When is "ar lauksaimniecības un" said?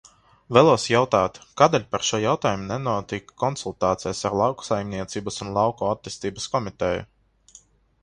4.31-5.57